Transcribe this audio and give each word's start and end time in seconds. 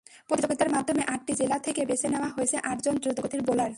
প্রতিযোগিতার 0.29 0.69
মাধ্যমে 0.69 1.03
আটটি 1.13 1.33
জেলা 1.33 1.57
থেকে 1.59 1.81
বেছে 1.85 2.07
নেওয়া 2.13 2.29
হয়েছে 2.35 2.55
আটজন 2.69 2.95
দ্রুতগতির 3.01 3.41
বোলার। 3.47 3.69